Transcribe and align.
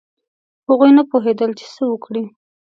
هغوی 0.67 0.91
نه 0.97 1.03
پوهېدل 1.11 1.51
چې 1.59 1.65
څه 1.75 1.83
وکړي. 1.91 2.23